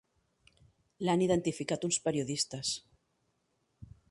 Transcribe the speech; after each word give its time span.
L'han 1.07 1.25
identificat 1.27 1.87
uns 1.91 2.01
periodistes. 2.09 2.73